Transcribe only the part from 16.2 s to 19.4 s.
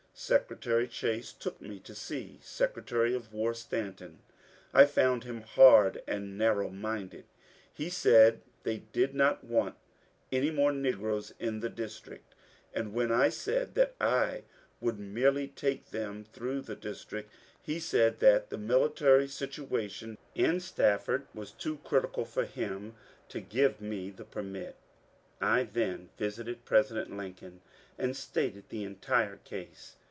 through the District, he said that the military